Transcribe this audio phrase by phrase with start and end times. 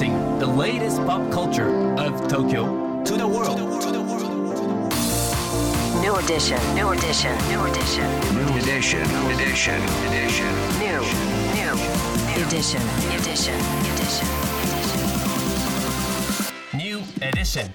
[0.00, 1.68] Introducing the latest pop culture
[1.98, 3.58] of Tokyo to the world.
[6.00, 10.52] New edition, new edition, new edition, New edition, edition, edition.
[10.80, 11.00] new,
[11.52, 11.72] new,
[12.40, 12.80] edition,
[13.12, 13.60] edition,
[13.92, 14.28] edition.
[16.72, 17.70] New edition.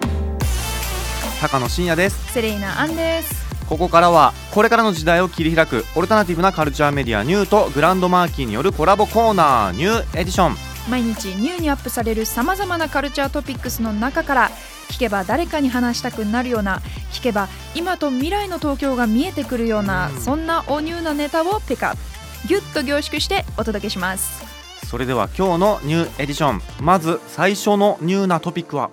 [1.40, 14.50] 高野真也ですセレイナアンですここからはこれからの時代を切り開くオルタナティブなカルチャーメディアニューとグランドマーキーによるコラボコーナーニューエディション毎日 NiEW にアップされるさまざまなカルチャートピックスの中から
[14.88, 16.80] 聞けば誰かに話したくなるような
[17.12, 20.20] 聞けば今と未来の東京が見えてくるような、うん。
[20.20, 22.48] そんなお NiEW なネタをピックアップ。
[22.48, 24.44] ギュッと凝縮してお届けします。
[24.86, 26.62] それでは今日の NiEW エディション。
[26.80, 28.90] まず最初の NiEW なトピックは。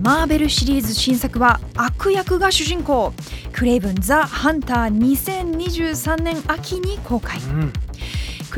[0.00, 3.12] マーベルシリーズ新作は悪役が主人公。
[3.52, 7.40] クレイブン・ザ・ハンター2023年秋に公開。
[7.40, 7.72] うん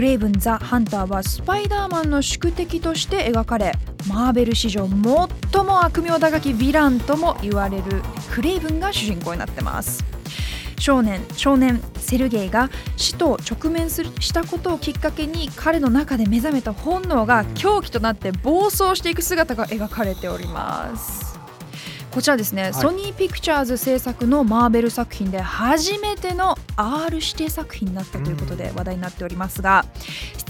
[0.00, 3.74] クレイブン・ザ・ハンターはスパイダーマンの宿敵として描かれ
[4.08, 8.00] マーベル史上最も悪名高きヴィランとも言われる
[8.32, 10.02] クレイブンが主人公になってます。
[10.78, 21.29] 少年少年セルゲイが死と直面するしたことをきっかけに彼の中で目覚めた本能が狂気となって暴走していく姿が描かれております。
[22.10, 22.74] こちらですね、い。
[22.74, 29.84] ソニーピクチャーズ制作のマーベル作品で初めての R 指定作品になったということで話題になっておりますが、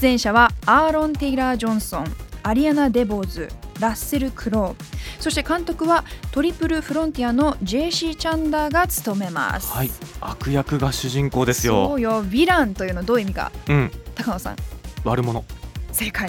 [0.00, 2.04] 出演者はアーロン・テイラー・ジョンソン
[2.42, 4.84] アリアナ・デボーズラッセル・クロー
[5.20, 9.90] そして監督はトリプルフロンティアの JC チャンダーが務めます、はい。
[10.20, 12.24] 悪役が主人公ですそようよ。
[12.24, 13.52] ヴィランというのはどういう意味か？
[13.68, 13.90] うん。
[14.14, 14.56] 高野さん。
[15.04, 15.44] 悪者。
[15.92, 16.28] 正解。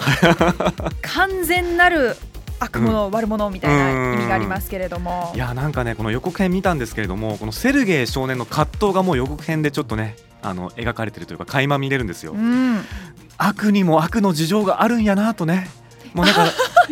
[1.02, 2.16] 完全なる
[2.62, 5.32] 悪者、悪者みたいな意味がありますけれども。
[5.34, 12.84] いやなんかねこの予告編見たんですけれどもこのセルゲイ少年の葛藤がもう予告編でちょっとねあの描かれてるというか垣間見れるんですよ、うん。
[13.38, 15.68] 悪にも悪の事情があるんやなとね。
[16.14, 16.42] もうなんか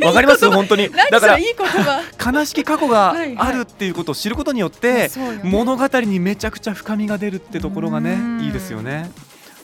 [0.07, 0.49] わかります？
[0.51, 0.89] 本当に。
[1.11, 1.39] だから
[2.33, 5.11] 悲しき過去があるっていうことを知ることによって
[5.43, 8.41] 物語にめちゃくちゃ深みが出るってところがねうん。
[8.41, 9.11] いいですよね。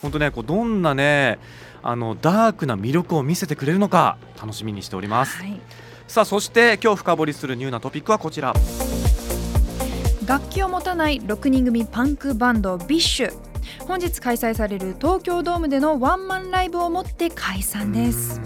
[0.02, 1.38] 本当ねこうどんなね
[1.82, 5.38] あのダークな魅力を見せてくれるのか楽しみにしております。
[5.38, 5.60] はい
[6.08, 8.54] さあそして今日深掘りするニューなトピックはこちら。
[10.26, 13.32] 楽器を持たない6人組パンクバンド BiSH。
[13.86, 18.40] 本日開催される東京ドームでのワンマンライブをもって解散です。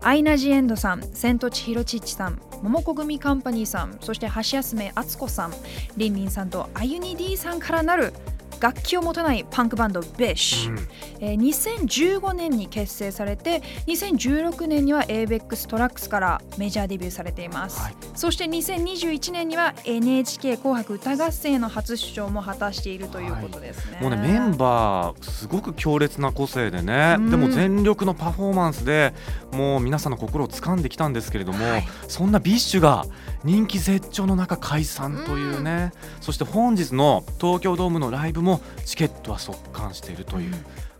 [0.00, 5.54] アイナ・ジ・エンドさん、セントチヒロチッチさん、モモコグミカンパニーさん、そしてハシヤスメ・アツコさん、
[5.96, 8.12] リンリンさんとアユニ D さんからなる
[8.60, 10.78] 楽器を持たないパンクバンド BiSH、うん。
[11.20, 17.94] えー2015年に結成されて2016年には ABEX トラックスからメジャーデビューされています、はい。
[18.14, 27.30] そして2021年には NHK 紅白歌合戦への初出場も果たしているということですね、もうねメンバーすごく強烈な個性でね、うん。
[27.30, 29.14] でも全力のパフォーマンスで
[29.52, 31.88] もう皆さんの心を掴んできたんですけれども、はい。
[32.08, 33.04] そんな BiSH が
[33.44, 38.47] 人気絶頂の中解散というね、そして本日の東京ドームのライブも
[38.84, 40.54] チケットは即完しているという。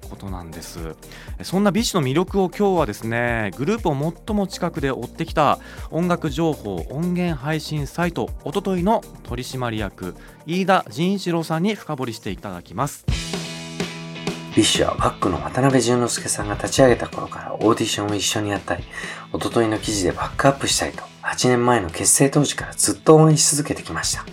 [0.09, 0.97] ことなんです
[1.42, 5.58] そんな BiSH の魅力を今日はですねグループを最も近くで追ってきた
[5.91, 10.14] 音楽情報音源配信サイト OTOTOY の取締役
[10.47, 13.04] 飯田仁一郎さんに深掘りしていただきます
[14.59, 18.82] BiSH は WACK の渡辺淳之介さんが立ち上げた頃からオーディションを一緒にやったり、
[19.32, 24.26] 一昨日の記事でバックアップしたりと、8年前の結成当時からずっと応援し続けてきました。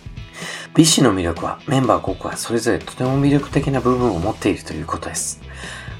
[0.76, 5.40] BiSH の魅力はメンバー個々はそれぞれとても魅力的な部分を持っているということです。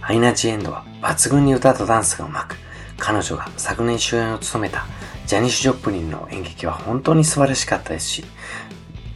[0.02, 2.58] アイナ・ジ・エンドは抜群に歌とダンスがうまく、
[2.98, 4.86] 彼女が昨年主演を務めた
[5.28, 8.26] ジャニッシュ・ジョプリンの演劇は本当に素晴らしかったですし、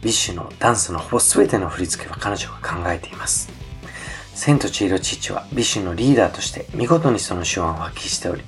[0.00, 3.52] BiSH のダンスのほぼ全ての振り付けは彼女が考えています。
[4.34, 8.42] セントチヒロチッチは BiSH のリーダーとして見事にその手腕を発揮しており、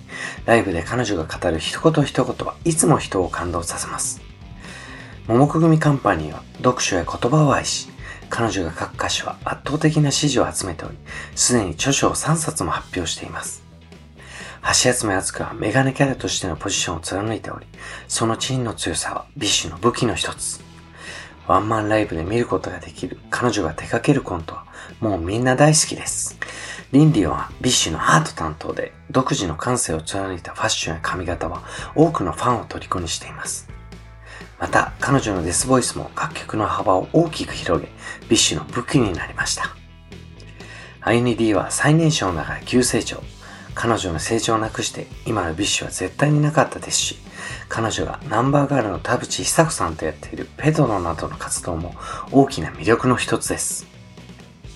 [0.47, 4.32] ライブで彼女が語る一言一言はいつも人を感動させます。
[5.29, 7.89] モモコグミカンパニーは読書や言葉を愛し、
[8.29, 10.97] 彼女が書く歌詞は圧倒的な支持を集めており、
[11.37, 13.63] すでに著書を3冊も発表しています。
[14.83, 17.67] ハシヤスメ・アツコはメガネキャラとしてのポジションを貫いており、
[18.09, 20.61] そのチーンの強さは BiSH の武器の一つ。
[21.47, 24.65] ワンマンライブで見ることができる彼女が手掛けるコントは
[25.01, 26.37] もうみんな大好きです。
[26.91, 31.63] リンリンは BiSH のアート担当で独自の感性を貫いたファッションや髪型は
[31.95, 33.72] 多くのファンを虜にしています。
[34.63, 37.89] また彼女のデスボイスも楽曲の幅を大きく広げ、
[38.29, 39.75] BiSH の武器になりました。
[41.01, 43.21] アユニ D は最年少ながら急成長。
[43.75, 47.17] 彼女の成長をなくして今の BiSH は絶対になかったですし、
[47.69, 51.97] 彼女がナンバーガールの田渕ひさ子さんとやっている PEDRO などの活動も
[52.31, 53.92] 大きな魅力の一つです。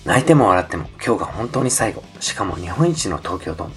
[0.07, 2.01] 泣いても笑っても今日が本当に最後。
[2.21, 3.73] しかも日本一の東京ドーム。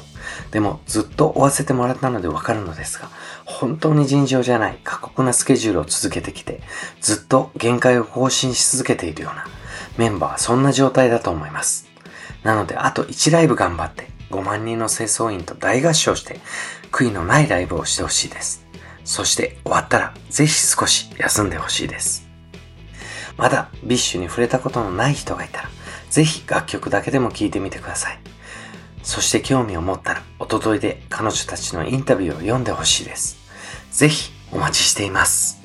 [0.52, 3.08] でもずっと追わせてもらったのでわかるのですが、
[3.44, 6.62] 本当に尋常じゃない過酷なスケジュールを続けてきて、
[7.00, 9.44] ずっと限界を更新し続けているような
[9.98, 11.88] メンバーはそんな状態だと思います。
[12.44, 16.38] なのであと1ライブ頑張って5万人の清掃員と大合唱して
[16.92, 18.64] 悔いのないライブをしてほしいです。
[19.02, 22.28] そして終わったらぜひ少し休んでほしいです。
[23.36, 25.70] まだ BiSH に触れたことのない人がいたら、
[26.10, 28.18] ぜひ楽曲だけでも聴いてみてください。
[29.02, 33.38] そして興味を持ったら、 OTOTOY で彼女たちのインタビューを読んでほしいです。
[33.90, 35.60] ぜひお待ちしています。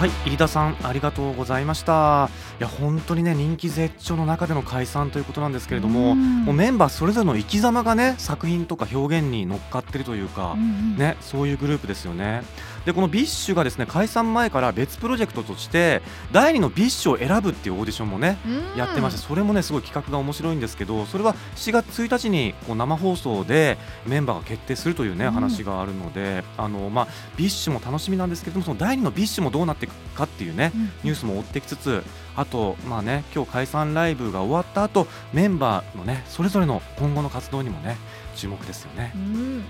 [0.00, 2.30] はい飯田さんありがとうございました
[2.62, 6.44] や本当にね人気絶頂の中での解散ということなんですけれどもうん。
[6.44, 10.56] もうメンバーそれぞれの生き様がね作品とか表現に乗っかってるというか、
[10.96, 12.42] ね、そういうグループですよね。
[12.84, 16.00] でこの BiSH がですね解散前から別プロジェクトとして
[16.32, 18.78] 第2の BiSH を選ぶっていうオーディションもねうん。
[18.78, 25.32] やってましてそれもねすごい企画が面白いんですけどそれは7月1日にこう生放送でメンバーが決定するというねうん。
[25.32, 30.82] 話があるのであのまあBiSH も楽しみなんですけれどもその第2の BiSH もどうなっていくかっていうねうん。
[31.04, 32.02] ニュースも追ってきつつ
[32.40, 37.98] あとまあね今日解散ライブが終わった後メンバーのねそれぞれの今後の活動にもね
[38.34, 39.18] 注目ですよねう。
[39.18, 39.64] ん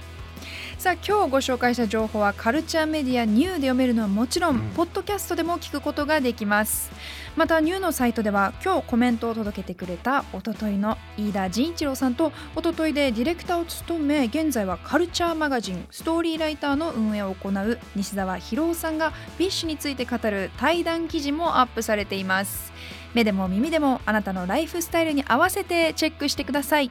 [0.78, 4.62] さあ今日ご紹介した情報はカルチャーメディア NiEW で読めるのはもちろん、うん。
[4.70, 6.90] ポッドキャストでも聞くことができます。
[7.36, 22.72] また NiEW のサイトでは今日コメントを届けてくれた OTOTOY の飯田仁一郎さんと OTOTOY でディレクターを務め現在はカルチャーマガジン StoryWriter の運営を行う西澤裕郎さんがBiSH について語る対談記事もアップされています。
[23.14, 26.90] 目でも耳でもあなたのライフスタイルに合わせてチェックしてください